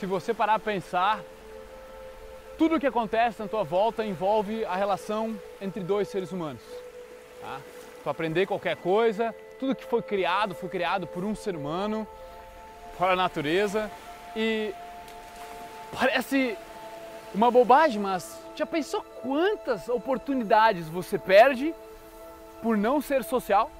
se 0.00 0.06
você 0.06 0.32
parar 0.32 0.58
para 0.58 0.72
pensar, 0.72 1.20
tudo 2.56 2.76
o 2.76 2.80
que 2.80 2.86
acontece 2.86 3.42
na 3.42 3.46
tua 3.46 3.62
volta 3.62 4.02
envolve 4.02 4.64
a 4.64 4.74
relação 4.74 5.38
entre 5.60 5.82
dois 5.82 6.08
seres 6.08 6.32
humanos. 6.32 6.62
Tá? 7.42 7.60
Tu 8.02 8.08
aprender 8.08 8.46
qualquer 8.46 8.76
coisa, 8.76 9.34
tudo 9.58 9.74
que 9.74 9.84
foi 9.84 10.00
criado 10.00 10.54
foi 10.54 10.70
criado 10.70 11.06
por 11.06 11.22
um 11.22 11.34
ser 11.34 11.54
humano, 11.54 12.08
fora 12.96 13.12
a 13.12 13.16
natureza. 13.16 13.90
E 14.34 14.72
parece 15.92 16.56
uma 17.34 17.50
bobagem, 17.50 18.00
mas 18.00 18.42
já 18.56 18.64
pensou 18.64 19.02
quantas 19.02 19.86
oportunidades 19.90 20.88
você 20.88 21.18
perde 21.18 21.74
por 22.62 22.74
não 22.74 23.02
ser 23.02 23.22
social? 23.22 23.70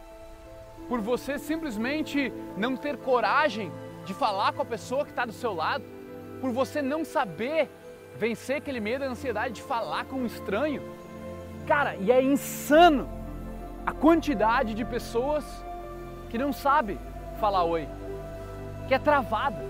Por 0.86 1.00
você 1.00 1.38
simplesmente 1.38 2.30
não 2.58 2.76
ter 2.76 2.98
coragem 2.98 3.72
de 4.04 4.12
falar 4.12 4.52
com 4.52 4.60
a 4.60 4.66
pessoa 4.66 5.06
que 5.06 5.12
está 5.12 5.24
do 5.24 5.32
seu 5.32 5.54
lado? 5.54 5.99
Por 6.40 6.50
você 6.52 6.80
não 6.80 7.04
saber 7.04 7.68
vencer 8.16 8.56
aquele 8.56 8.80
medo 8.80 9.04
e 9.04 9.06
ansiedade 9.06 9.54
de 9.54 9.62
falar 9.62 10.04
com 10.04 10.16
um 10.16 10.26
estranho? 10.26 10.82
Cara, 11.66 11.96
e 11.96 12.10
é 12.10 12.22
insano 12.22 13.08
a 13.84 13.92
quantidade 13.92 14.74
de 14.74 14.84
pessoas 14.84 15.44
que 16.28 16.38
não 16.38 16.52
sabe 16.52 16.98
falar 17.40 17.64
oi, 17.64 17.88
que 18.88 18.94
é 18.94 18.98
travada, 18.98 19.64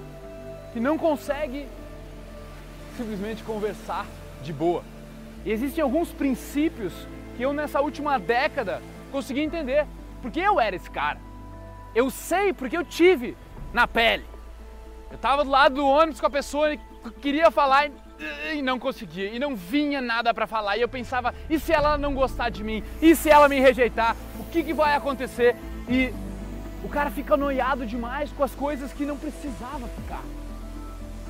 que 0.72 0.80
não 0.80 0.98
consegue 0.98 1.66
simplesmente 2.96 3.42
conversar 3.42 4.06
de 4.42 4.52
boa. 4.52 4.82
E 5.44 5.50
existem 5.50 5.82
alguns 5.82 6.12
princípios 6.12 6.92
que 7.36 7.42
eu 7.42 7.52
nessa 7.52 7.80
última 7.80 8.18
década 8.18 8.82
consegui 9.10 9.40
entender, 9.40 9.86
porque 10.20 10.38
eu 10.40 10.60
era 10.60 10.76
esse 10.76 10.90
cara. 10.90 11.18
Eu 11.94 12.10
sei 12.10 12.52
porque 12.52 12.76
eu 12.76 12.84
tive 12.84 13.36
na 13.72 13.88
pele. 13.88 14.24
Eu 15.10 15.16
estava 15.16 15.44
do 15.44 15.50
lado 15.50 15.74
do 15.74 15.86
ônibus 15.86 16.20
com 16.20 16.26
a 16.26 16.30
pessoa 16.30 16.76
que 16.76 17.10
queria 17.20 17.50
falar 17.50 17.90
e 18.54 18.62
não 18.62 18.78
conseguia, 18.78 19.30
e 19.30 19.38
não 19.38 19.56
vinha 19.56 20.00
nada 20.00 20.32
para 20.32 20.46
falar. 20.46 20.76
E 20.76 20.82
eu 20.82 20.88
pensava, 20.88 21.34
e 21.48 21.58
se 21.58 21.72
ela 21.72 21.98
não 21.98 22.14
gostar 22.14 22.50
de 22.50 22.62
mim? 22.62 22.82
E 23.00 23.16
se 23.16 23.30
ela 23.30 23.48
me 23.48 23.58
rejeitar? 23.58 24.14
O 24.38 24.44
que, 24.44 24.62
que 24.62 24.72
vai 24.72 24.94
acontecer? 24.94 25.56
E 25.88 26.12
o 26.84 26.88
cara 26.88 27.10
fica 27.10 27.36
noiado 27.36 27.86
demais 27.86 28.30
com 28.32 28.44
as 28.44 28.54
coisas 28.54 28.92
que 28.92 29.04
não 29.04 29.16
precisava 29.16 29.88
ficar. 29.88 30.22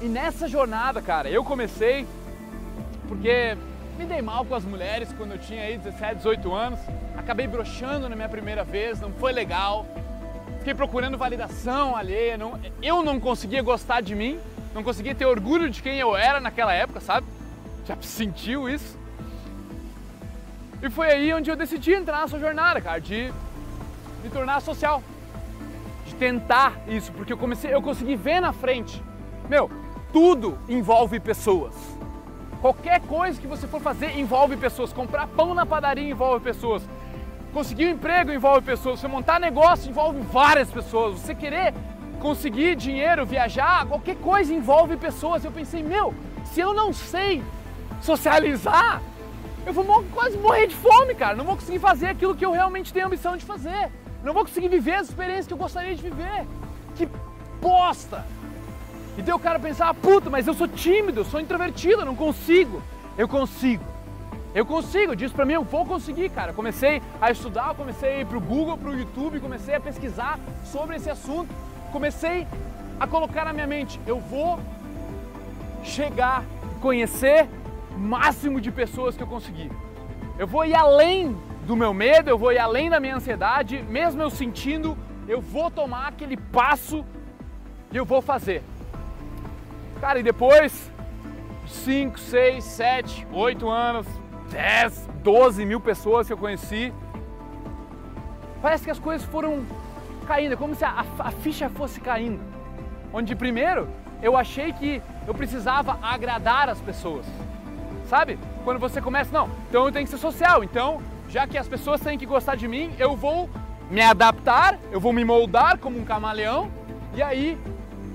E 0.02 0.06
nessa 0.06 0.48
jornada, 0.48 1.00
cara, 1.00 1.28
eu 1.30 1.44
comecei 1.44 2.06
porque 3.06 3.56
me 3.98 4.04
dei 4.04 4.22
mal 4.22 4.44
com 4.44 4.54
as 4.54 4.64
mulheres 4.64 5.12
quando 5.12 5.32
eu 5.32 5.38
tinha 5.38 5.62
aí 5.62 5.76
17, 5.76 6.16
18 6.16 6.52
anos. 6.52 6.80
Acabei 7.16 7.47
broxando 7.47 8.08
na 8.08 8.16
minha 8.16 8.28
primeira 8.28 8.64
vez, 8.64 9.00
não 9.00 9.12
foi 9.12 9.32
legal. 9.32 9.86
Fiquei 10.61 10.75
procurando 10.75 11.19
validação 11.19 11.97
alheia. 11.97 12.39
Não, 12.39 12.58
eu 12.80 13.03
não 13.03 13.19
conseguia 13.19 13.61
gostar 13.61 14.00
de 14.00 14.14
mim, 14.14 14.39
não 14.72 14.84
conseguia 14.84 15.14
ter 15.14 15.27
orgulho 15.27 15.69
de 15.69 15.83
quem 15.83 15.98
eu 15.98 16.16
era 16.16 16.41
naquela 16.41 16.72
época, 16.72 17.00
sabe? 17.00 17.27
Já 17.84 17.97
sentiu 18.00 18.69
isso? 18.69 18.97
E 20.81 20.88
foi 20.88 21.08
aí 21.08 21.34
onde 21.34 21.50
eu 21.50 21.56
decidi 21.56 21.92
entrar 21.92 22.20
nessa 22.20 22.38
jornada, 22.38 22.81
cara, 22.81 23.00
de 23.00 23.33
me 24.22 24.31
tornar 24.31 24.61
social 24.61 25.03
tentar 26.20 26.78
isso, 26.86 27.11
porque 27.12 27.33
eu 27.33 27.38
comecei, 27.38 27.75
eu 27.75 27.81
consegui 27.81 28.14
ver 28.14 28.41
na 28.41 28.53
frente. 28.53 29.03
Meu, 29.48 29.70
tudo 30.12 30.58
envolve 30.69 31.19
pessoas. 31.19 31.75
Qualquer 32.61 33.00
coisa 33.00 33.41
que 33.41 33.47
você 33.47 33.66
for 33.66 33.81
fazer 33.81 34.19
envolve 34.19 34.55
pessoas. 34.58 34.92
Comprar 34.92 35.27
pão 35.27 35.55
na 35.55 35.64
padaria 35.64 36.11
envolve 36.11 36.44
pessoas. 36.44 36.83
Conseguir 37.52 37.86
um 37.86 37.90
emprego 37.90 38.32
envolve 38.32 38.62
pessoas. 38.62 39.00
Você 39.00 39.08
montar 39.08 39.40
negócio 39.40 39.90
envolve 39.90 40.20
várias 40.20 40.70
pessoas. 40.70 41.18
Você 41.18 41.34
querer 41.34 41.74
conseguir 42.20 42.76
dinheiro, 42.76 43.26
viajar, 43.26 43.86
qualquer 43.86 44.16
coisa 44.16 44.54
envolve 44.54 44.96
pessoas. 44.96 45.44
Eu 45.44 45.50
pensei, 45.50 45.82
meu, 45.82 46.14
se 46.44 46.60
eu 46.60 46.72
não 46.72 46.92
sei 46.92 47.42
socializar, 48.00 49.02
eu 49.66 49.72
vou 49.72 50.04
quase 50.12 50.38
morrer 50.38 50.66
de 50.68 50.74
fome, 50.74 51.14
cara. 51.14 51.34
Não 51.34 51.44
vou 51.44 51.56
conseguir 51.56 51.78
fazer 51.78 52.06
aquilo 52.08 52.34
que 52.34 52.44
eu 52.44 52.52
realmente 52.52 52.92
tenho 52.92 53.06
ambição 53.06 53.36
de 53.36 53.44
fazer. 53.44 53.91
Não 54.22 54.32
vou 54.32 54.44
conseguir 54.44 54.69
viver 54.69 54.94
as 54.94 55.08
experiências 55.08 55.46
que 55.46 55.52
eu 55.52 55.58
gostaria 55.58 55.94
de 55.94 56.02
viver. 56.02 56.46
Que 56.94 57.08
bosta! 57.60 58.25
E 59.19 59.22
daí 59.22 59.34
o 59.34 59.38
cara 59.38 59.58
pensar, 59.58 59.88
ah, 59.88 59.94
puta, 59.94 60.30
mas 60.30 60.46
eu 60.46 60.54
sou 60.54 60.69
tímido, 60.69 61.20
eu 61.20 61.25
sou 61.25 61.41
introvertido, 61.41 62.02
eu 62.02 62.06
não 62.06 62.14
consigo. 62.14 62.82
Eu 63.19 63.28
consigo. 63.28 63.84
Eu 64.53 64.66
consigo, 64.66 65.15
diz 65.15 65.33
pra 65.33 65.44
mim, 65.44 65.53
eu 65.55 65.62
vou 65.62 65.87
conseguir, 65.87 66.28
cara. 66.31 66.53
comecei 66.53 67.00
a 67.21 67.31
estudar, 67.31 67.75
comecei 67.75 68.16
a 68.16 68.21
ir 68.21 68.27
pro 68.27 68.41
Google, 68.41 68.77
pro 68.77 68.97
YouTube, 68.97 69.38
comecei 69.38 69.75
a 69.75 69.81
pesquisar 69.81 70.38
sobre 70.65 70.97
esse 70.97 71.09
assunto. 71.09 71.55
Comecei 71.93 72.47
a 72.99 73.06
colocar 73.06 73.44
na 73.44 73.53
minha 73.53 73.66
mente, 73.66 74.00
eu 74.06 74.21
vou 74.21 74.59
chegar, 75.83 76.44
conhecer 76.81 77.49
o 77.94 77.99
máximo 77.99 78.61
de 78.61 78.71
pessoas 78.71 79.16
que 79.16 79.22
eu 79.22 79.27
conseguir. 79.27 79.71
Eu 80.38 80.47
vou 80.47 80.65
ir 80.65 80.75
além 80.75 81.37
do 81.67 81.77
meu 81.77 81.94
medo, 81.94 82.28
eu 82.28 82.38
vou 82.38 82.53
ir 82.53 82.59
além 82.59 82.91
da 82.91 83.00
minha 83.00 83.17
ansiedade, 83.17 83.82
mesmo 83.88 84.21
eu 84.21 84.31
sentindo, 84.31 84.97
eu 85.27 85.41
vou 85.41 85.71
tomar 85.71 86.09
aquele 86.09 86.37
passo 86.37 87.05
e 87.93 87.97
eu 87.97 88.05
vou 88.05 88.21
fazer. 88.21 88.62
Cara, 90.00 90.19
e 90.19 90.22
depois, 90.22 90.91
5, 91.67 92.19
6, 92.19 92.65
7, 92.65 93.27
8 93.32 93.69
anos, 93.69 94.06
10, 94.50 95.09
12 95.22 95.65
mil 95.65 95.81
pessoas 95.81 96.27
que 96.27 96.33
eu 96.33 96.37
conheci, 96.37 96.93
parece 98.61 98.84
que 98.84 98.91
as 98.91 98.99
coisas 98.99 99.27
foram 99.27 99.65
caindo, 100.27 100.53
é 100.53 100.56
como 100.56 100.75
se 100.75 100.84
a, 100.84 101.05
a 101.19 101.31
ficha 101.31 101.69
fosse 101.69 102.00
caindo. 102.00 102.41
Onde 103.12 103.34
primeiro 103.34 103.88
eu 104.22 104.37
achei 104.37 104.72
que 104.72 105.03
eu 105.27 105.34
precisava 105.34 105.99
agradar 106.03 106.69
as 106.69 106.81
pessoas. 106.81 107.25
Sabe? 108.09 108.38
Quando 108.65 108.78
você 108.78 109.00
começa, 109.00 109.31
não, 109.33 109.49
então 109.69 109.87
eu 109.87 109.93
tenho 109.93 110.05
que 110.05 110.11
ser 110.11 110.19
social, 110.19 110.62
então 110.62 111.00
já 111.28 111.47
que 111.47 111.56
as 111.56 111.69
pessoas 111.69 112.00
têm 112.00 112.19
que 112.19 112.27
gostar 112.27 112.56
de 112.56 112.67
mim, 112.67 112.93
eu 112.99 113.15
vou 113.17 113.49
me 113.88 114.03
adaptar, 114.03 114.78
eu 114.91 115.00
vou 115.00 115.12
me 115.12 115.25
moldar 115.25 115.78
como 115.78 115.99
um 115.99 116.05
camaleão 116.05 116.71
e 117.15 117.22
aí 117.22 117.59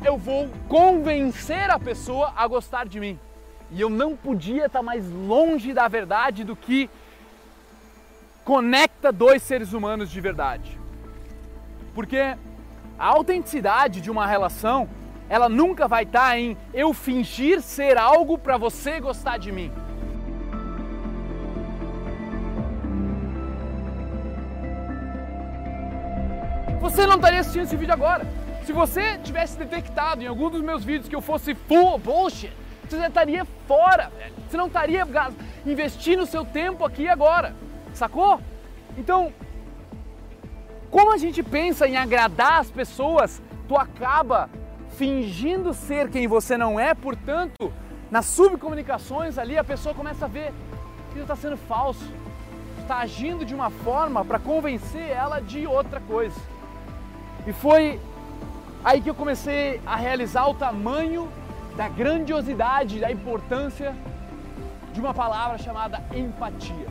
eu 0.04 0.18
vou 0.18 0.50
convencer 0.68 1.70
a 1.70 1.80
pessoa 1.80 2.34
a 2.36 2.46
gostar 2.48 2.88
de 2.88 3.00
mim. 3.00 3.20
E 3.76 3.82
eu 3.82 3.90
não 3.90 4.16
podia 4.16 4.68
estar 4.68 4.82
mais 4.82 5.12
longe 5.12 5.74
da 5.74 5.86
verdade 5.90 6.46
do 6.46 6.56
que 6.56 6.90
conecta 8.46 9.12
dois 9.12 9.44
seres 9.44 9.74
humanos 9.74 10.10
de 10.10 10.22
verdade. 10.22 10.80
Porque 11.94 12.38
a 12.98 13.06
autenticidade 13.06 14.00
de 14.00 14.10
uma 14.10 14.26
relação, 14.26 14.88
ela 15.28 15.50
nunca 15.50 15.90
vai 15.90 16.04
estar 16.04 16.40
em 16.40 16.58
eu 16.74 16.94
fingir 16.94 17.62
ser 17.62 17.98
algo 17.98 18.38
para 18.38 18.56
você 18.56 18.98
gostar 19.02 19.38
de 19.38 19.52
mim. 19.52 19.70
você 26.80 27.08
não 27.08 27.16
estaria 27.16 27.40
assistindo 27.40 27.64
esse 27.64 27.76
vídeo 27.76 27.94
agora. 27.94 28.26
Se 28.64 28.72
você 28.72 29.18
tivesse 29.18 29.58
detectado 29.58 30.22
em 30.22 30.28
algum 30.28 30.52
dos 30.52 30.62
meus 30.62 30.84
vídeos 30.84 31.10
que 31.10 31.16
eu 31.16 31.22
fosse 31.22 31.56
full 31.56 31.98
bullshit, 31.98 32.54
você 32.92 33.00
já 33.00 33.08
estaria 33.08 33.46
fora, 33.68 34.10
velho. 34.18 34.34
Você 34.50 34.58
não 34.58 34.68
estaria 34.68 35.06
investindo 35.66 36.26
seu 36.26 36.46
tempo 36.46 36.86
aqui 36.86 37.08
agora, 37.08 37.56
sacou? 37.94 38.40
Então, 38.98 39.34
como 40.90 41.12
a 41.12 41.18
gente 41.18 41.44
pensa 41.44 41.88
em 41.88 41.98
agradar 41.98 42.60
as 42.60 42.72
pessoas, 42.72 43.42
tu 43.68 43.76
acaba 43.76 44.50
fingindo 44.98 45.74
ser 45.74 46.10
quem 46.10 46.28
você 46.28 46.58
não 46.58 46.80
é, 46.80 46.94
portanto, 46.94 47.74
nas 48.10 48.26
subcomunicações 48.28 49.38
ali 49.38 49.58
a 49.58 49.64
pessoa 49.64 49.94
começa 49.94 50.26
a 50.26 50.28
ver 50.28 50.54
que 51.12 51.20
está 51.20 51.36
sendo 51.36 51.58
falso, 51.58 52.06
está 52.80 53.00
agindo 53.00 53.46
de 53.46 53.56
uma 53.56 53.70
forma 53.70 54.24
para 54.24 54.40
convencer 54.40 55.10
ela 55.10 55.40
de 55.40 55.66
outra 55.66 56.00
coisa. 56.02 56.40
E 57.48 57.54
foi 57.54 58.00
aí 58.84 59.02
que 59.02 59.10
eu 59.10 59.16
comecei 59.16 59.82
a 59.86 59.96
realizar 59.96 60.48
o 60.48 60.54
tamanho 60.54 61.28
da 61.76 61.90
grandiosidade, 61.90 63.00
da 63.00 63.12
importância 63.12 63.96
de 64.94 65.00
uma 65.00 65.14
palavra 65.14 65.58
chamada 65.58 66.02
empatia. 66.16 66.88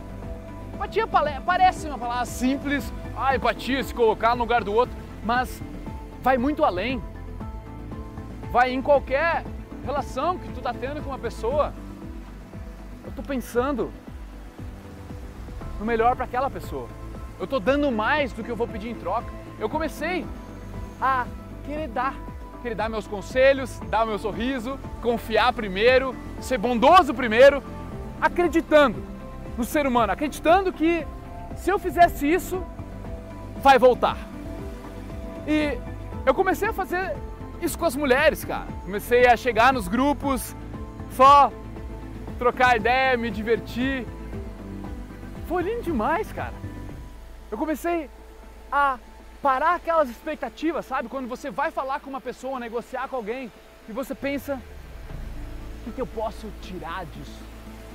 Empatia 0.74 1.06
parece 1.44 1.86
uma 1.86 1.98
palavra 1.98 2.26
simples, 2.26 2.92
ah, 3.16 3.34
empatia, 3.34 3.82
se 3.82 3.94
colocar 3.94 4.34
no 4.34 4.42
lugar 4.42 4.62
do 4.62 4.74
outro, 4.74 4.94
mas 5.24 5.62
vai 6.22 6.36
muito 6.36 6.64
além. 6.64 7.02
Vai 8.50 8.72
em 8.72 8.82
qualquer 8.82 9.44
relação 9.84 10.38
que 10.38 10.48
tu 10.48 10.58
está 10.58 10.72
tendo 10.72 11.02
com 11.02 11.10
uma 11.10 11.18
pessoa. 11.18 11.72
Eu 13.04 13.10
estou 13.10 13.24
pensando 13.24 13.90
no 15.78 15.86
melhor 15.86 16.14
para 16.14 16.24
aquela 16.24 16.50
pessoa. 16.50 16.88
Eu 17.38 17.44
estou 17.44 17.58
dando 17.58 17.90
mais 17.90 18.32
do 18.32 18.44
que 18.44 18.50
eu 18.50 18.56
vou 18.56 18.66
pedir 18.66 18.90
em 18.90 18.94
troca. 18.94 19.26
Eu 19.58 19.68
comecei 19.68 20.26
a 21.00 21.26
querer 21.64 21.88
dar, 21.88 22.14
querer 22.64 22.76
dar 22.76 22.88
meus 22.88 23.06
conselhos, 23.06 23.78
dar 23.90 24.06
meu 24.06 24.18
sorriso, 24.18 24.80
confiar 25.02 25.52
primeiro, 25.52 26.16
ser 26.40 26.56
bondoso 26.56 27.12
primeiro, 27.12 27.62
acreditando 28.18 29.02
no 29.58 29.64
ser 29.64 29.86
humano, 29.86 30.10
acreditando 30.10 30.72
que 30.72 31.06
se 31.56 31.68
eu 31.68 31.78
fizesse 31.78 32.26
isso, 32.26 32.64
vai 33.58 33.78
voltar. 33.78 34.16
E 35.46 35.76
eu 36.24 36.32
comecei 36.32 36.68
a 36.68 36.72
fazer 36.72 37.14
isso 37.60 37.78
com 37.78 37.84
as 37.84 37.94
mulheres, 37.94 38.46
cara. 38.46 38.68
Comecei 38.82 39.26
a 39.26 39.36
chegar 39.36 39.70
nos 39.70 39.86
grupos, 39.86 40.56
só 41.10 41.52
trocar 42.38 42.78
ideia, 42.78 43.14
me 43.18 43.30
divertir. 43.30 44.06
Foi 45.46 45.62
lindo 45.62 45.82
demais, 45.82 46.32
cara. 46.32 46.54
Eu 47.50 47.58
comecei 47.58 48.08
a 48.72 48.98
parar 49.44 49.74
aquelas 49.74 50.08
expectativas, 50.08 50.86
sabe? 50.86 51.06
Quando 51.06 51.28
você 51.28 51.50
vai 51.50 51.70
falar 51.70 52.00
com 52.00 52.08
uma 52.08 52.20
pessoa, 52.20 52.58
negociar 52.58 53.08
com 53.08 53.16
alguém, 53.16 53.52
e 53.86 53.92
você 53.92 54.14
pensa, 54.14 54.58
o 55.86 55.92
que 55.92 56.00
eu 56.00 56.06
posso 56.06 56.50
tirar 56.62 57.04
disso? 57.04 57.42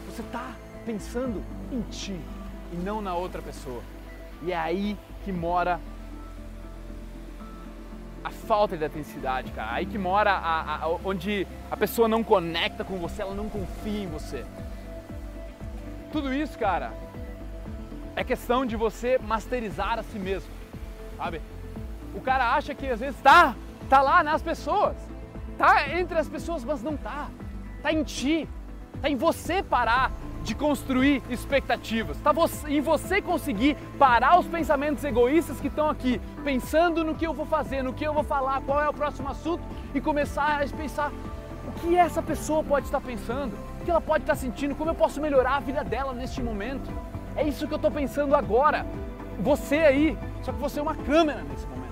Você 0.05 0.21
está 0.21 0.53
pensando 0.85 1.43
em 1.71 1.81
ti 1.89 2.15
e 2.71 2.75
não 2.75 3.01
na 3.01 3.15
outra 3.15 3.41
pessoa. 3.41 3.81
E 4.43 4.51
é 4.51 4.55
aí 4.55 4.95
que 5.25 5.31
mora 5.31 5.79
a 8.23 8.29
falta 8.29 8.77
de 8.77 8.83
autenticidade, 8.83 9.51
cara. 9.51 9.73
Aí 9.73 9.87
que 9.87 9.97
mora 9.97 10.31
a, 10.31 10.83
a, 10.83 10.87
onde 11.03 11.47
a 11.71 11.75
pessoa 11.75 12.07
não 12.07 12.23
conecta 12.23 12.83
com 12.83 12.99
você, 12.99 13.23
ela 13.23 13.33
não 13.33 13.49
confia 13.49 14.03
em 14.03 14.07
você. 14.07 14.45
Tudo 16.11 16.31
isso, 16.31 16.59
cara, 16.59 16.93
é 18.15 18.23
questão 18.23 18.67
de 18.67 18.75
você 18.75 19.17
masterizar 19.17 19.97
a 19.97 20.03
si 20.03 20.19
mesmo, 20.19 20.58
sabe? 21.19 21.41
O 22.15 22.21
cara 22.21 22.55
acha 22.55 22.73
que 22.73 22.87
às 22.87 22.99
vezes 22.99 23.19
tá, 23.21 23.53
tá 23.89 24.01
lá 24.01 24.23
nas 24.23 24.41
pessoas, 24.41 24.95
tá 25.57 25.89
entre 25.99 26.17
as 26.17 26.29
pessoas, 26.29 26.63
mas 26.63 26.81
não 26.81 26.95
tá. 26.95 27.27
Tá 27.83 27.91
em 27.91 28.03
ti, 28.03 28.47
tá 29.01 29.09
em 29.09 29.15
você 29.15 29.61
parar 29.61 30.11
de 30.43 30.55
construir 30.55 31.21
expectativas. 31.29 32.17
Está 32.17 32.31
em 32.67 32.81
você 32.81 33.21
conseguir 33.21 33.75
parar 33.97 34.39
os 34.39 34.47
pensamentos 34.47 35.03
egoístas 35.03 35.59
que 35.59 35.67
estão 35.67 35.89
aqui, 35.89 36.19
pensando 36.43 37.03
no 37.03 37.13
que 37.13 37.27
eu 37.27 37.33
vou 37.33 37.45
fazer, 37.45 37.83
no 37.83 37.93
que 37.93 38.05
eu 38.05 38.13
vou 38.13 38.23
falar, 38.23 38.61
qual 38.61 38.81
é 38.81 38.89
o 38.89 38.93
próximo 38.93 39.29
assunto 39.29 39.61
e 39.93 39.99
começar 39.99 40.61
a 40.63 40.67
pensar 40.75 41.11
o 41.67 41.71
que 41.81 41.97
essa 41.97 42.21
pessoa 42.21 42.63
pode 42.63 42.85
estar 42.85 43.01
pensando, 43.01 43.53
o 43.81 43.85
que 43.85 43.91
ela 43.91 44.01
pode 44.01 44.23
estar 44.23 44.35
sentindo, 44.35 44.73
como 44.75 44.89
eu 44.89 44.95
posso 44.95 45.21
melhorar 45.21 45.57
a 45.57 45.59
vida 45.59 45.83
dela 45.83 46.13
neste 46.13 46.41
momento. 46.41 46.89
É 47.35 47.43
isso 47.43 47.67
que 47.67 47.73
eu 47.73 47.77
estou 47.77 47.91
pensando 47.91 48.35
agora. 48.35 48.85
Você 49.39 49.77
aí, 49.77 50.17
só 50.43 50.51
que 50.51 50.59
você 50.59 50.79
é 50.79 50.81
uma 50.81 50.95
câmera 50.95 51.41
nesse 51.43 51.65
momento. 51.65 51.89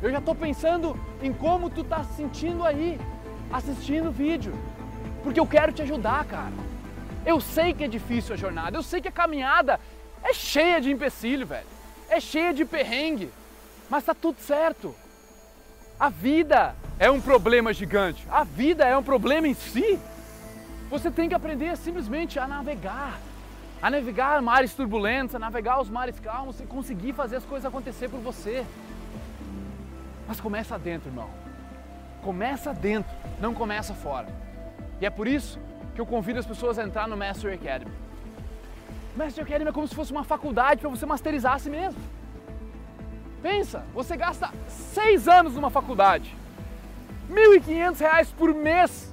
Eu 0.00 0.10
já 0.10 0.18
estou 0.18 0.34
pensando 0.34 0.98
em 1.20 1.32
como 1.32 1.68
tu 1.68 1.80
está 1.80 2.04
se 2.04 2.14
sentindo 2.14 2.64
aí, 2.64 3.00
assistindo 3.52 4.08
o 4.08 4.12
vídeo, 4.12 4.52
porque 5.24 5.40
eu 5.40 5.46
quero 5.46 5.72
te 5.72 5.82
ajudar, 5.82 6.24
cara. 6.24 6.52
Eu 7.26 7.40
sei 7.40 7.74
que 7.74 7.82
é 7.82 7.88
difícil 7.88 8.34
a 8.34 8.38
jornada, 8.38 8.76
eu 8.76 8.82
sei 8.82 9.00
que 9.00 9.08
a 9.08 9.12
caminhada 9.12 9.80
é 10.22 10.32
cheia 10.32 10.80
de 10.80 10.90
empecilho, 10.90 11.46
velho. 11.46 11.66
É 12.08 12.20
cheia 12.20 12.54
de 12.54 12.64
perrengue, 12.64 13.30
mas 13.90 14.04
tá 14.04 14.14
tudo 14.14 14.38
certo. 14.40 14.94
A 15.98 16.08
vida 16.08 16.76
é 16.98 17.10
um 17.10 17.20
problema 17.20 17.72
gigante. 17.74 18.24
A 18.30 18.44
vida 18.44 18.84
é 18.84 18.96
um 18.96 19.02
problema 19.02 19.48
em 19.48 19.54
si. 19.54 19.98
Você 20.88 21.10
tem 21.10 21.28
que 21.28 21.34
aprender 21.34 21.76
simplesmente 21.76 22.38
a 22.38 22.46
navegar. 22.46 23.18
A 23.80 23.90
navegar 23.90 24.42
mares 24.42 24.74
turbulentos, 24.74 25.34
a 25.34 25.38
navegar 25.38 25.80
os 25.80 25.88
mares 25.88 26.18
calmos 26.18 26.60
e 26.60 26.64
conseguir 26.64 27.12
fazer 27.12 27.36
as 27.36 27.44
coisas 27.44 27.66
acontecer 27.66 28.08
por 28.08 28.18
você. 28.18 28.66
Mas 30.26 30.40
começa 30.40 30.76
dentro, 30.78 31.08
irmão. 31.08 31.30
Começa 32.22 32.74
dentro, 32.74 33.10
não 33.40 33.54
começa 33.54 33.94
fora. 33.94 34.26
E 35.00 35.06
é 35.06 35.10
por 35.10 35.28
isso 35.28 35.60
que 35.94 36.00
eu 36.00 36.06
convido 36.06 36.40
as 36.40 36.46
pessoas 36.46 36.78
a 36.78 36.84
entrar 36.84 37.06
no 37.06 37.16
Master 37.16 37.54
Academy. 37.54 37.92
Master 39.16 39.44
Academy 39.44 39.70
é 39.70 39.72
como 39.72 39.86
se 39.86 39.94
fosse 39.94 40.10
uma 40.10 40.24
faculdade 40.24 40.80
para 40.80 40.90
você 40.90 41.06
masterizar 41.06 41.54
a 41.54 41.58
si 41.58 41.70
mesmo. 41.70 42.00
Pensa, 43.40 43.84
você 43.94 44.16
gasta 44.16 44.52
seis 44.66 45.28
anos 45.28 45.54
numa 45.54 45.70
faculdade, 45.70 46.36
R$ 47.30 47.60
1.500 47.60 48.28
por 48.36 48.52
mês 48.52 49.12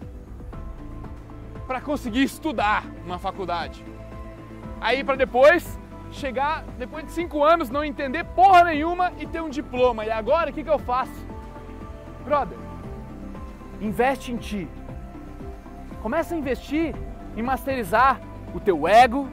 para 1.68 1.80
conseguir 1.80 2.24
estudar 2.24 2.84
numa 3.04 3.20
faculdade. 3.20 3.95
Aí 4.82 5.04
para 5.04 5.16
depois 5.16 5.80
chegar, 6.12 6.64
depois 6.78 7.06
de 7.06 7.12
cinco 7.12 7.44
anos, 7.44 7.70
não 7.70 7.84
entender 7.84 8.24
porra 8.24 8.64
nenhuma 8.66 9.12
e 9.20 9.26
ter 9.26 9.42
um 9.42 9.50
diploma. 9.50 10.06
E 10.06 10.12
agora 10.12 10.50
o 10.50 10.54
que, 10.54 10.64
que 10.64 10.70
eu 10.70 10.80
faço? 10.80 11.26
Brother, 12.24 12.58
investe 13.82 14.32
em 14.32 14.38
ti, 14.38 14.68
Começa 16.06 16.36
a 16.36 16.38
investir 16.38 16.94
em 17.36 17.42
masterizar 17.42 18.22
o 18.54 18.60
teu 18.60 18.88
ego, 18.88 19.28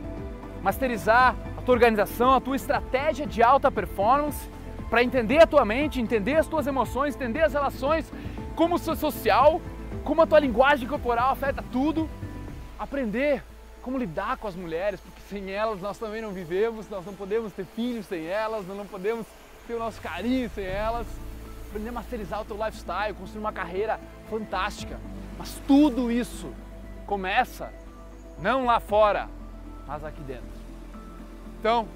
masterizar 0.62 1.36
a 1.58 1.60
tua 1.60 1.74
organização, 1.74 2.32
a 2.32 2.40
tua 2.40 2.56
estratégia 2.56 3.26
de 3.26 3.42
alta 3.42 3.70
performance, 3.70 4.48
para 4.88 5.02
entender 5.02 5.42
a 5.42 5.46
tua 5.46 5.66
mente, 5.66 6.00
entender 6.00 6.36
as 6.36 6.46
tuas 6.46 6.66
emoções, 6.66 7.14
entender 7.14 7.42
as 7.42 7.52
relações, 7.52 8.10
como 8.56 8.76
o 8.76 8.78
seu 8.78 8.96
social, 8.96 9.60
como 10.02 10.22
a 10.22 10.26
tua 10.26 10.38
linguagem 10.38 10.88
corporal 10.88 11.32
afeta 11.32 11.62
tudo, 11.70 12.08
aprender 12.78 13.44
como 13.82 13.98
lidar 13.98 14.36
com 14.36 14.46
as 14.46 14.54
mulheres, 14.54 15.00
porque 15.00 15.20
sem 15.28 15.50
elas 15.50 15.80
nós 15.80 15.98
também 15.98 16.22
não 16.22 16.30
vivemos, 16.30 16.88
nós 16.88 17.04
não 17.04 17.14
podemos 17.14 17.52
ter 17.52 17.64
filhos 17.64 18.06
sem 18.06 18.26
elas, 18.26 18.66
nós 18.66 18.76
não 18.76 18.86
podemos 18.86 19.26
ter 19.66 19.74
o 19.74 19.78
nosso 19.78 20.00
carinho 20.00 20.48
sem 20.50 20.64
elas. 20.64 21.06
Aprender 21.68 21.88
a 21.88 21.92
masterizar 21.92 22.42
o 22.42 22.44
teu 22.44 22.56
lifestyle, 22.56 23.14
construir 23.14 23.40
uma 23.40 23.52
carreira 23.52 23.98
fantástica. 24.30 25.00
Mas 25.38 25.60
tudo 25.66 26.12
isso 26.12 26.52
começa 27.06 27.72
não 28.38 28.66
lá 28.66 28.78
fora, 28.78 29.28
mas 29.86 30.04
aqui 30.04 30.20
dentro. 30.22 30.62
Então, 31.58 31.88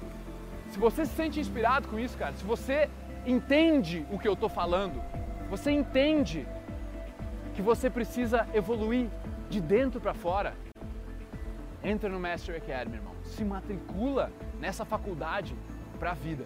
se 0.71 0.79
você 0.79 1.05
se 1.05 1.13
sente 1.15 1.39
inspirado 1.39 1.87
com 1.87 1.99
isso, 1.99 2.17
cara, 2.17 2.33
se 2.35 2.43
você 2.43 2.89
entende 3.25 4.05
o 4.11 4.17
que 4.17 4.27
eu 4.27 4.33
estou 4.33 4.49
falando, 4.49 5.01
você 5.49 5.71
entende 5.71 6.47
que 7.55 7.61
você 7.61 7.89
precisa 7.89 8.47
evoluir 8.53 9.07
de 9.49 9.61
dentro 9.61 9.99
para 10.01 10.13
fora, 10.13 10.53
entra 11.83 12.09
no 12.09 12.19
Master 12.19 12.55
Academy, 12.55 12.97
irmão. 12.97 13.13
Se 13.23 13.43
matricula 13.43 14.31
nessa 14.59 14.85
faculdade 14.85 15.55
para 15.99 16.11
a 16.11 16.13
vida. 16.13 16.45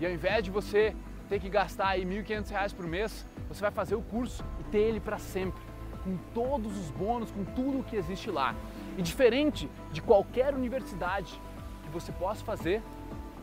E 0.00 0.06
ao 0.06 0.12
invés 0.12 0.44
de 0.44 0.50
você 0.50 0.94
ter 1.28 1.40
que 1.40 1.48
gastar 1.48 1.88
aí 1.88 2.04
R$ 2.04 2.22
1.500 2.22 2.74
por 2.74 2.86
mês, 2.86 3.26
você 3.48 3.60
vai 3.60 3.70
fazer 3.70 3.94
o 3.94 4.02
curso 4.02 4.44
e 4.60 4.64
ter 4.64 4.78
ele 4.78 5.00
para 5.00 5.18
sempre 5.18 5.60
com 6.04 6.16
todos 6.32 6.78
os 6.78 6.90
bônus, 6.90 7.30
com 7.30 7.44
tudo 7.44 7.80
o 7.80 7.84
que 7.84 7.96
existe 7.96 8.30
lá. 8.30 8.54
E 8.96 9.02
diferente 9.02 9.68
de 9.92 10.00
qualquer 10.00 10.54
universidade 10.54 11.40
que 11.82 11.90
você 11.90 12.12
possa 12.12 12.44
fazer, 12.44 12.82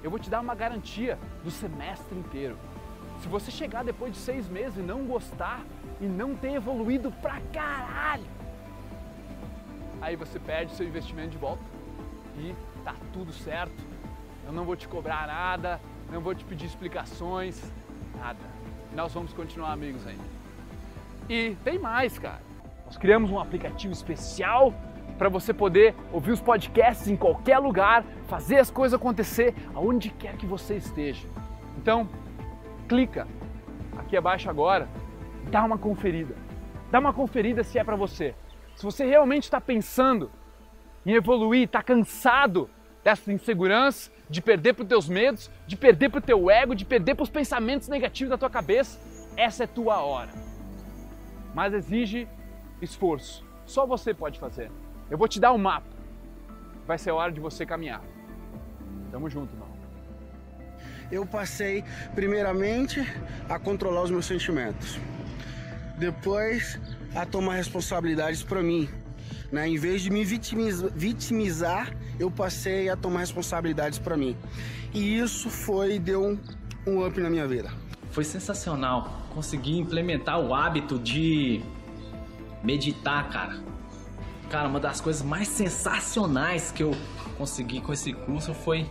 eu 0.03 0.09
vou 0.09 0.19
te 0.19 0.29
dar 0.29 0.39
uma 0.39 0.55
garantia 0.55 1.19
do 1.43 1.51
semestre 1.51 2.17
inteiro. 2.17 2.57
Se 3.19 3.27
você 3.27 3.51
chegar 3.51 3.83
depois 3.83 4.13
de 4.13 4.19
seis 4.19 4.47
meses 4.47 4.77
e 4.77 4.81
não 4.81 5.05
gostar 5.05 5.63
e 6.01 6.05
não 6.05 6.35
ter 6.35 6.53
evoluído 6.53 7.11
pra 7.11 7.39
caralho, 7.53 8.25
aí 10.05 10.15
você 10.15 10.39
perde 10.39 10.71
seu 10.73 10.85
investimento 10.85 11.29
de 11.29 11.37
volta 11.37 11.63
e 12.37 12.53
tá 12.83 12.93
tudo 13.11 13.33
certo. 13.33 13.83
Eu 14.45 14.53
não 14.53 14.63
vou 14.63 14.75
te 14.75 14.87
cobrar 14.87 15.25
nada, 15.25 15.81
não 16.11 16.21
vou 16.21 16.35
te 16.35 16.45
pedir 16.45 16.67
explicações, 16.67 17.59
nada. 18.15 18.39
Nós 18.93 19.11
vamos 19.11 19.33
continuar 19.33 19.71
amigos 19.71 20.05
ainda. 20.05 20.23
E 21.27 21.57
tem 21.63 21.79
mais, 21.79 22.19
cara. 22.19 22.41
Nós 22.85 22.97
criamos 22.97 23.31
um 23.31 23.39
aplicativo 23.39 23.91
especial 23.91 24.71
para 25.17 25.27
você 25.27 25.51
poder 25.51 25.95
ouvir 26.13 26.33
os 26.33 26.41
podcasts 26.41 27.07
em 27.07 27.15
qualquer 27.15 27.57
lugar, 27.57 28.05
fazer 28.27 28.59
as 28.59 28.69
coisas 28.69 28.99
acontecer 28.99 29.55
aonde 29.73 30.11
quer 30.11 30.37
que 30.37 30.45
você 30.45 30.75
esteja. 30.75 31.27
Então, 31.79 32.07
clica 32.87 33.27
aqui 33.97 34.15
abaixo 34.15 34.51
agora, 34.51 34.87
dá 35.49 35.63
uma 35.63 35.79
conferida. 35.79 36.35
Dá 36.91 36.99
uma 36.99 37.11
conferida 37.11 37.63
se 37.63 37.79
é 37.79 37.83
para 37.83 37.95
você. 37.95 38.35
Se 38.75 38.83
você 38.83 39.05
realmente 39.05 39.43
está 39.43 39.61
pensando 39.61 40.31
em 41.05 41.13
evoluir, 41.13 41.63
está 41.63 41.81
cansado 41.81 42.69
dessa 43.03 43.31
insegurança, 43.31 44.11
de 44.29 44.41
perder 44.41 44.73
para 44.73 44.83
os 44.83 44.89
teus 44.89 45.07
medos, 45.07 45.49
de 45.67 45.75
perder 45.77 46.09
para 46.09 46.17
o 46.17 46.21
teu 46.21 46.49
ego, 46.49 46.75
de 46.75 46.83
perder 46.83 47.15
para 47.15 47.23
os 47.23 47.29
pensamentos 47.29 47.87
negativos 47.87 48.31
da 48.31 48.37
tua 48.37 48.49
cabeça, 48.49 48.99
essa 49.37 49.63
é 49.63 49.67
tua 49.67 50.01
hora. 50.01 50.31
Mas 51.53 51.73
exige 51.73 52.27
esforço. 52.81 53.45
Só 53.65 53.85
você 53.85 54.13
pode 54.13 54.39
fazer. 54.39 54.71
Eu 55.09 55.17
vou 55.17 55.27
te 55.27 55.39
dar 55.39 55.53
um 55.53 55.57
mapa. 55.57 55.87
Vai 56.87 56.97
ser 56.97 57.11
hora 57.11 57.31
de 57.31 57.39
você 57.39 57.65
caminhar. 57.65 58.01
Tamo 59.11 59.29
junto, 59.29 59.53
irmão. 59.53 59.69
Eu 61.11 61.25
passei, 61.25 61.83
primeiramente, 62.15 62.99
a 63.47 63.59
controlar 63.59 64.01
os 64.01 64.11
meus 64.11 64.25
sentimentos. 64.25 64.99
Depois, 65.97 66.79
a 67.15 67.25
tomar 67.25 67.55
responsabilidades 67.55 68.43
para 68.43 68.61
mim. 68.61 68.89
Né? 69.51 69.69
Em 69.69 69.77
vez 69.77 70.01
de 70.01 70.11
me 70.11 70.23
vitimizar, 70.23 71.95
eu 72.19 72.29
passei 72.29 72.89
a 72.89 72.95
tomar 72.95 73.21
responsabilidades 73.21 73.97
para 73.97 74.17
mim. 74.17 74.35
E 74.93 75.17
isso 75.17 75.49
foi, 75.49 75.97
deu 75.97 76.23
um, 76.23 76.39
um 76.85 77.05
up 77.05 77.19
na 77.19 77.29
minha 77.29 77.47
vida. 77.47 77.71
Foi 78.11 78.23
sensacional. 78.23 79.27
Consegui 79.33 79.77
implementar 79.77 80.39
o 80.39 80.53
hábito 80.53 80.99
de 80.99 81.61
meditar, 82.63 83.29
cara. 83.29 83.59
Cara, 84.49 84.67
uma 84.67 84.79
das 84.79 85.01
coisas 85.01 85.21
mais 85.21 85.47
sensacionais 85.47 86.71
que 86.71 86.83
eu 86.83 86.95
consegui 87.37 87.81
com 87.81 87.91
esse 87.91 88.13
curso 88.13 88.53
foi 88.53 88.89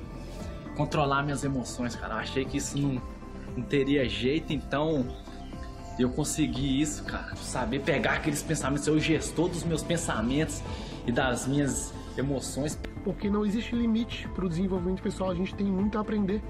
controlar 0.76 1.23
minhas 1.23 1.45
emoções, 1.45 1.95
cara. 1.95 2.14
Eu 2.14 2.19
achei 2.19 2.45
que 2.45 2.59
isso 2.59 2.78
não, 2.78 3.00
não 3.57 3.62
teria 3.62 4.09
jeito, 4.09 4.52
então 4.52 5.07
eu 5.98 6.10
consegui 6.10 6.80
isso, 6.80 7.04
cara. 7.04 7.34
Saber 7.36 7.80
pegar 7.80 8.14
aqueles 8.14 8.42
pensamentos, 8.42 8.84
ser 8.84 8.90
o 8.90 8.98
gestor 8.98 9.48
dos 9.48 9.64
meus 9.64 9.82
pensamentos 9.82 10.62
e 11.06 11.12
das 11.12 11.46
minhas 11.46 11.92
emoções. 12.16 12.78
Porque 13.02 13.28
não 13.28 13.44
existe 13.44 13.74
limite 13.74 14.26
para 14.28 14.46
o 14.46 14.48
desenvolvimento 14.48 15.02
pessoal, 15.02 15.30
a 15.30 15.34
gente 15.34 15.54
tem 15.54 15.66
muito 15.66 15.98
a 15.98 16.00
aprender. 16.00 16.40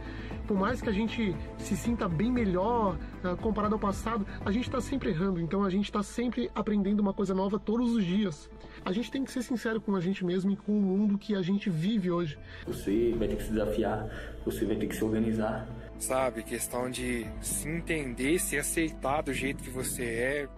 Por 0.46 0.58
mais 0.58 0.80
que 0.80 0.88
a 0.90 0.92
gente 0.92 1.34
se 1.56 1.74
sinta 1.74 2.06
bem 2.06 2.30
melhor 2.30 2.98
uh, 3.24 3.36
comparado 3.38 3.74
ao 3.74 3.80
passado, 3.80 4.26
a 4.44 4.52
gente 4.52 4.64
está 4.64 4.78
sempre 4.80 5.08
errando, 5.08 5.40
então 5.40 5.64
a 5.64 5.70
gente 5.70 5.86
está 5.86 6.02
sempre 6.02 6.50
aprendendo 6.54 7.00
uma 7.00 7.14
coisa 7.14 7.34
nova 7.34 7.58
todos 7.58 7.94
os 7.94 8.04
dias. 8.04 8.50
A 8.84 8.92
gente 8.92 9.10
tem 9.10 9.24
que 9.24 9.32
ser 9.32 9.42
sincero 9.42 9.80
com 9.80 9.96
a 9.96 10.00
gente 10.00 10.22
mesmo 10.24 10.50
e 10.50 10.56
com 10.56 10.78
o 10.78 10.82
mundo 10.82 11.16
que 11.16 11.34
a 11.34 11.40
gente 11.40 11.70
vive 11.70 12.10
hoje. 12.10 12.38
Você 12.66 13.14
vai 13.18 13.26
ter 13.26 13.36
que 13.36 13.44
se 13.44 13.52
desafiar, 13.52 14.06
você 14.44 14.66
vai 14.66 14.76
ter 14.76 14.86
que 14.86 14.94
se 14.94 15.02
organizar. 15.02 15.66
Sabe, 15.98 16.42
questão 16.42 16.90
de 16.90 17.26
se 17.40 17.68
entender, 17.68 18.38
se 18.38 18.58
aceitar 18.58 19.22
do 19.22 19.32
jeito 19.32 19.62
que 19.62 19.70
você 19.70 20.02
é, 20.04 20.48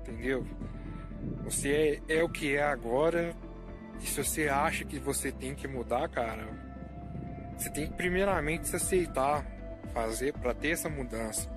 entendeu? 0.00 0.46
Você 1.44 2.00
é, 2.08 2.18
é 2.18 2.22
o 2.22 2.28
que 2.28 2.56
é 2.56 2.62
agora, 2.62 3.34
e 4.00 4.06
se 4.06 4.22
você 4.22 4.48
acha 4.48 4.84
que 4.84 4.98
você 4.98 5.30
tem 5.30 5.54
que 5.54 5.68
mudar, 5.68 6.08
cara, 6.08 6.48
você 7.56 7.68
tem 7.70 7.86
que 7.88 7.94
primeiramente 7.94 8.68
se 8.68 8.76
aceitar, 8.76 9.44
fazer 9.92 10.32
para 10.32 10.54
ter 10.54 10.70
essa 10.70 10.88
mudança. 10.88 11.48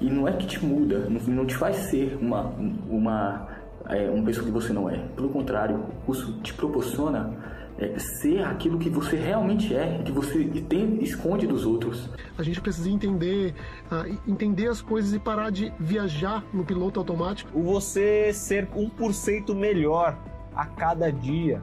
E 0.00 0.10
não 0.10 0.26
é 0.26 0.32
que 0.32 0.46
te 0.46 0.64
muda, 0.64 1.08
não 1.08 1.46
te 1.46 1.54
faz 1.54 1.76
ser 1.76 2.16
uma, 2.20 2.42
uma, 2.88 3.48
é, 3.88 4.10
uma 4.10 4.24
pessoa 4.24 4.44
que 4.44 4.50
você 4.50 4.72
não 4.72 4.90
é. 4.90 4.96
Pelo 5.14 5.28
contrário, 5.28 5.76
o 5.76 6.04
curso 6.04 6.40
te 6.40 6.52
proporciona 6.54 7.55
é, 7.78 7.98
ser 7.98 8.42
aquilo 8.44 8.78
que 8.78 8.88
você 8.88 9.16
realmente 9.16 9.74
é, 9.74 10.02
que 10.04 10.12
você 10.12 10.44
tem, 10.68 11.02
esconde 11.02 11.46
dos 11.46 11.66
outros. 11.66 12.08
A 12.38 12.42
gente 12.42 12.60
precisa 12.60 12.90
entender, 12.90 13.54
uh, 13.90 14.18
entender 14.26 14.68
as 14.68 14.80
coisas 14.80 15.12
e 15.12 15.18
parar 15.18 15.50
de 15.50 15.72
viajar 15.78 16.44
no 16.52 16.64
piloto 16.64 16.98
automático. 16.98 17.50
O 17.58 17.62
você 17.62 18.32
ser 18.32 18.66
1% 18.68 19.54
melhor 19.54 20.18
a 20.54 20.66
cada 20.66 21.10
dia. 21.10 21.62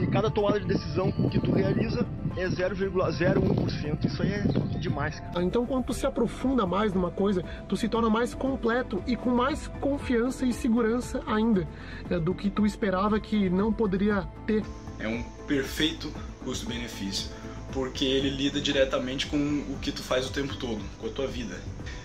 E 0.00 0.06
cada 0.08 0.30
tomada 0.30 0.60
de 0.60 0.66
decisão 0.66 1.10
que 1.10 1.40
tu 1.40 1.52
realiza 1.52 2.06
é 2.36 2.46
0,01%. 2.48 4.04
Isso 4.04 4.22
aí 4.22 4.32
é 4.32 4.42
demais. 4.78 5.20
Cara. 5.20 5.42
Então, 5.42 5.66
quando 5.66 5.86
tu 5.86 5.92
se 5.92 6.06
aprofunda 6.06 6.66
mais 6.66 6.92
numa 6.92 7.10
coisa, 7.10 7.42
tu 7.68 7.76
se 7.76 7.88
torna 7.88 8.08
mais 8.08 8.34
completo 8.34 9.02
e 9.06 9.16
com 9.16 9.30
mais 9.30 9.68
confiança 9.80 10.44
e 10.44 10.52
segurança 10.52 11.22
ainda 11.26 11.66
é, 12.10 12.18
do 12.18 12.34
que 12.34 12.50
tu 12.50 12.66
esperava 12.66 13.18
que 13.20 13.48
não 13.48 13.72
poderia 13.72 14.26
ter. 14.46 14.64
É 14.98 15.08
um 15.08 15.22
perfeito 15.46 16.12
custo-benefício, 16.44 17.30
porque 17.72 18.04
ele 18.04 18.30
lida 18.30 18.60
diretamente 18.60 19.26
com 19.26 19.36
o 19.36 19.78
que 19.80 19.92
tu 19.92 20.02
faz 20.02 20.26
o 20.26 20.32
tempo 20.32 20.56
todo, 20.56 20.80
com 20.98 21.06
a 21.06 21.10
tua 21.10 21.26
vida. 21.26 21.56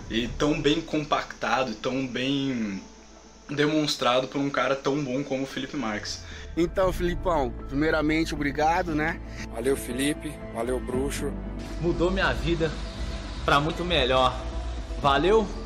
E 0.10 0.28
tão 0.28 0.62
bem 0.62 0.82
compactado, 0.82 1.74
tão 1.76 2.06
bem 2.06 2.82
demonstrado 3.50 4.28
por 4.28 4.40
um 4.40 4.50
cara 4.50 4.76
tão 4.76 5.04
bom 5.04 5.24
como 5.24 5.44
o 5.44 5.48
Felipe 5.48 5.78
Marques. 5.78 6.24
Então, 6.56 6.94
Filipão, 6.94 7.52
primeiramente, 7.68 8.34
obrigado, 8.34 8.94
né? 8.94 9.20
Valeu, 9.54 9.76
Felipe. 9.76 10.32
Valeu, 10.54 10.80
Bruxo. 10.80 11.32
Mudou 11.82 12.12
minha 12.12 12.32
vida 12.34 12.72
para 13.44 13.60
muito 13.60 13.84
melhor. 13.84 14.40
Valeu! 15.02 15.63